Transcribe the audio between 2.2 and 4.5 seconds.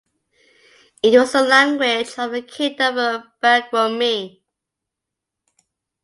the Kingdom of Baguirmi.